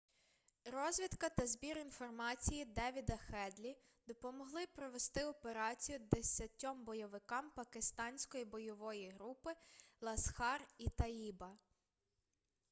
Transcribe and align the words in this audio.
розвідка 0.65 1.29
та 1.29 1.47
збір 1.47 1.77
інформації 1.77 2.65
девіда 2.65 3.17
хедлі 3.17 3.77
допомогли 4.07 4.67
провести 4.75 5.25
операцію 5.25 5.99
10 6.11 6.65
бойовикам 6.85 7.51
пакистанської 7.55 8.45
бойової 8.45 9.09
групи 9.09 9.49
ласхар-і-таїба 10.01 11.51